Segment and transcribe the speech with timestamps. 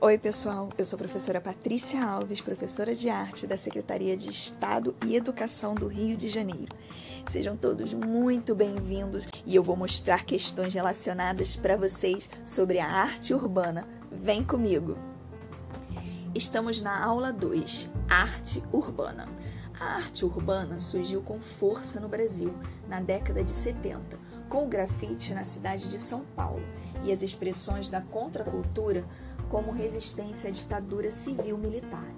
[0.00, 0.68] Oi, pessoal.
[0.78, 5.74] Eu sou a professora Patrícia Alves, professora de arte da Secretaria de Estado e Educação
[5.74, 6.72] do Rio de Janeiro.
[7.28, 13.34] Sejam todos muito bem-vindos e eu vou mostrar questões relacionadas para vocês sobre a arte
[13.34, 13.88] urbana.
[14.12, 14.96] Vem comigo.
[16.32, 19.28] Estamos na aula 2, Arte Urbana.
[19.80, 22.54] A arte urbana surgiu com força no Brasil
[22.88, 24.16] na década de 70,
[24.48, 26.62] com o grafite na cidade de São Paulo
[27.04, 29.04] e as expressões da contracultura
[29.48, 32.12] como resistência à ditadura civil-militar.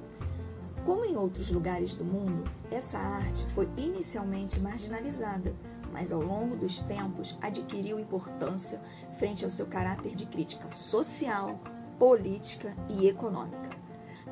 [0.85, 5.55] Como em outros lugares do mundo, essa arte foi inicialmente marginalizada,
[5.93, 8.81] mas ao longo dos tempos adquiriu importância
[9.19, 11.61] frente ao seu caráter de crítica social,
[11.99, 13.71] política e econômica.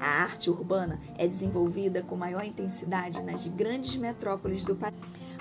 [0.01, 4.95] A arte urbana é desenvolvida com maior intensidade nas grandes metrópoles do país.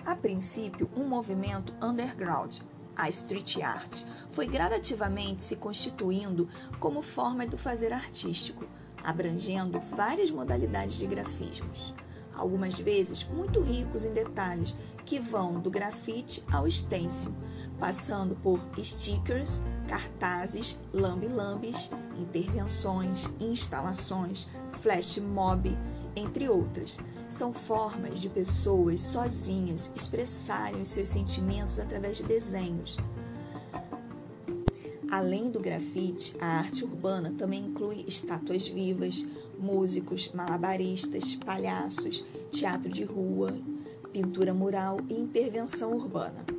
[0.05, 2.59] A princípio, um movimento underground,
[2.97, 6.49] a street art foi gradativamente se constituindo
[6.79, 8.65] como forma do fazer artístico,
[9.03, 11.93] abrangendo várias modalidades de grafismos,
[12.33, 17.33] algumas vezes muito ricos em detalhes que vão do grafite ao stencil,
[17.79, 24.47] passando por stickers, cartazes, lambe-lambes, intervenções, instalações,
[24.79, 25.77] flash mob,
[26.17, 26.97] entre outras.
[27.29, 32.97] São formas de pessoas sozinhas expressarem os seus sentimentos através de desenhos.
[35.09, 39.25] Além do grafite, a arte urbana também inclui estátuas vivas,
[39.57, 43.53] músicos, malabaristas, palhaços, teatro de rua,
[44.11, 46.56] pintura mural e intervenção urbana.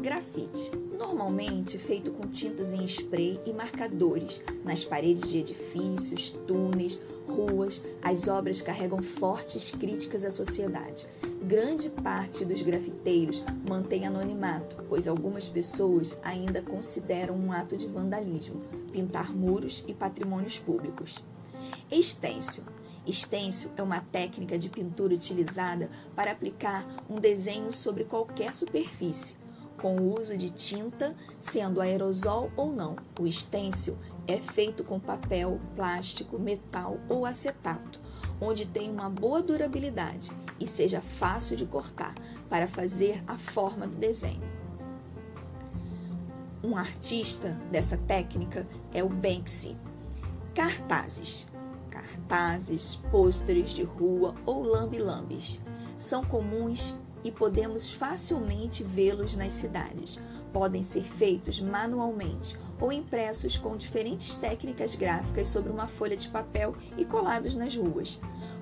[0.00, 7.82] Grafite, normalmente feito com tintas em spray e marcadores nas paredes de edifícios, túneis, ruas,
[8.02, 11.06] as obras carregam fortes críticas à sociedade.
[11.42, 18.60] Grande parte dos grafiteiros mantém anonimato, pois algumas pessoas ainda consideram um ato de vandalismo
[18.92, 21.22] pintar muros e patrimônios públicos.
[21.90, 22.64] Estêncil
[23.04, 29.36] Estêncil é uma técnica de pintura utilizada para aplicar um desenho sobre qualquer superfície,
[29.82, 32.94] com o uso de tinta, sendo aerosol ou não.
[33.18, 33.98] O estêncil
[34.28, 38.00] é feito com papel, plástico, metal ou acetato,
[38.40, 42.14] onde tem uma boa durabilidade e seja fácil de cortar
[42.48, 44.40] para fazer a forma do desenho.
[46.62, 49.76] Um artista dessa técnica é o Banksy.
[50.54, 51.48] Cartazes.
[51.90, 55.60] Cartazes, pôsteres de rua ou lambe-lambes
[55.98, 60.18] são comuns e podemos facilmente vê-los nas cidades.
[60.52, 66.74] Podem ser feitos manualmente ou impressos com diferentes técnicas gráficas sobre uma folha de papel
[66.96, 68.20] e colados nas ruas.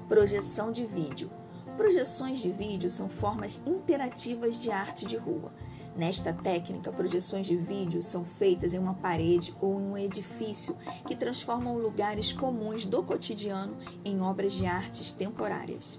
[0.09, 1.31] Projeção de vídeo.
[1.77, 5.51] Projeções de vídeo são formas interativas de arte de rua.
[5.97, 10.77] Nesta técnica, projeções de vídeo são feitas em uma parede ou em um edifício
[11.07, 15.99] que transformam lugares comuns do cotidiano em obras de artes temporárias.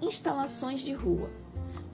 [0.00, 1.30] Instalações de rua.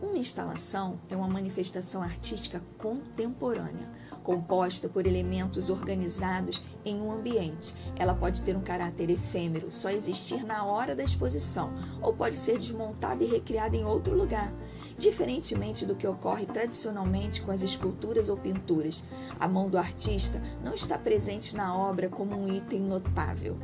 [0.02, 3.88] Uma instalação é uma manifestação artística contemporânea,
[4.22, 7.74] composta por elementos organizados em um ambiente.
[7.96, 11.72] Ela pode ter um caráter efêmero, só existir na hora da exposição,
[12.02, 14.52] ou pode ser desmontada e recriada em outro lugar.
[14.98, 19.04] Diferentemente do que ocorre tradicionalmente com as esculturas ou pinturas,
[19.38, 23.56] a mão do artista não está presente na obra como um item notável.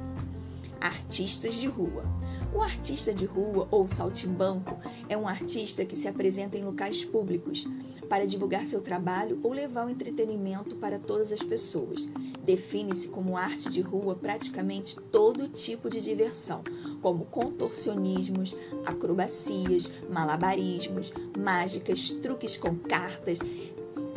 [0.81, 2.05] Artistas de rua.
[2.53, 4.77] O artista de rua ou saltimbanco
[5.09, 7.65] é um artista que se apresenta em locais públicos
[8.09, 12.09] para divulgar seu trabalho ou levar o entretenimento para todas as pessoas.
[12.45, 16.65] Define-se como arte de rua praticamente todo tipo de diversão,
[17.01, 23.39] como contorcionismos, acrobacias, malabarismos, mágicas, truques com cartas,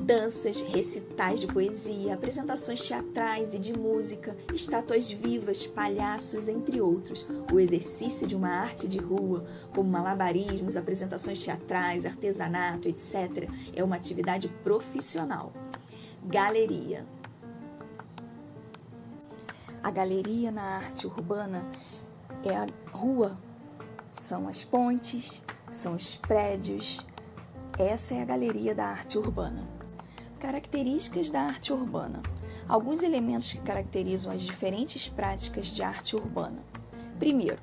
[0.04, 7.26] danças, recitais de poesia, apresentações teatrais e de música, estátuas vivas, palhaços, entre outros.
[7.52, 13.96] O exercício de uma arte de rua, como malabarismos, apresentações teatrais, artesanato, etc., é uma
[13.96, 15.54] atividade profissional.
[16.26, 17.06] Galeria.
[19.82, 21.66] A galeria na arte urbana
[22.44, 23.38] é a rua,
[24.12, 27.06] são as pontes, são os prédios.
[27.78, 29.73] Essa é a galeria da arte urbana.
[30.44, 32.22] Características da arte urbana.
[32.68, 36.62] Alguns elementos que caracterizam as diferentes práticas de arte urbana.
[37.18, 37.60] Primeiro,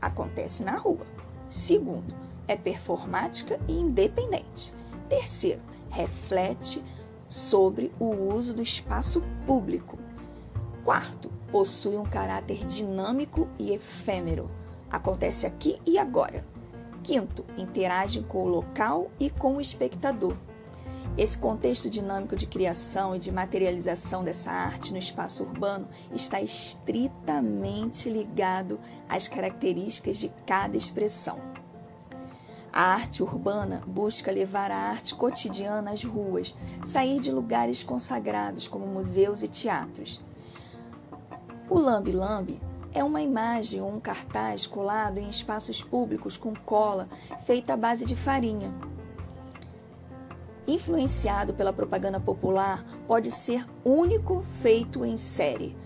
[0.00, 1.06] acontece na rua.
[1.50, 2.14] Segundo,
[2.48, 4.72] é performática e independente.
[5.06, 5.60] Terceiro,
[5.90, 6.82] reflete
[7.28, 9.98] sobre o uso do espaço público.
[10.82, 14.50] Quarto, possui um caráter dinâmico e efêmero.
[14.90, 16.42] Acontece aqui e agora.
[17.02, 20.34] Quinto, interage com o local e com o espectador.
[21.16, 28.10] Esse contexto dinâmico de criação e de materialização dessa arte no espaço urbano está estritamente
[28.10, 31.38] ligado às características de cada expressão.
[32.72, 38.84] A arte urbana busca levar a arte cotidiana às ruas, sair de lugares consagrados como
[38.84, 40.20] museus e teatros.
[41.70, 42.60] O lambe-lambe
[42.92, 47.08] é uma imagem ou um cartaz colado em espaços públicos com cola
[47.46, 48.74] feita à base de farinha
[50.66, 55.76] influenciado pela propaganda popular, pode ser único feito em série,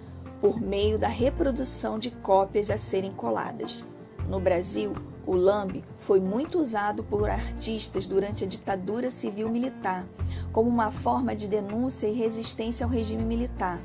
[0.40, 3.84] por meio da reprodução de cópias a serem coladas.
[4.28, 4.92] No Brasil,
[5.26, 10.06] o lambe foi muito usado por artistas durante a ditadura civil-militar,
[10.52, 13.80] como uma forma de denúncia e resistência ao regime militar.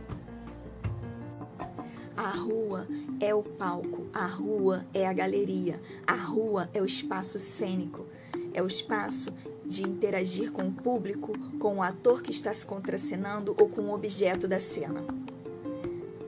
[2.15, 2.87] A rua
[3.19, 8.05] é o palco, a rua é a galeria, a rua é o espaço cênico,
[8.53, 9.33] é o espaço
[9.73, 13.93] de interagir com o público, com o ator que está se contracenando ou com o
[13.93, 15.03] objeto da cena.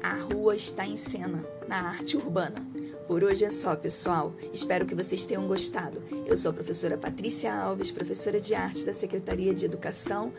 [0.01, 2.65] A rua está em cena, na arte urbana.
[3.07, 4.33] Por hoje é só, pessoal.
[4.51, 6.01] Espero que vocês tenham gostado.
[6.25, 10.33] Eu sou a professora Patrícia Alves, professora de arte da Secretaria de Educação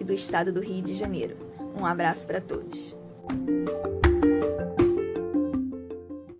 [0.00, 1.36] e do Estado do Rio de Janeiro.
[1.76, 2.96] Um abraço para todos.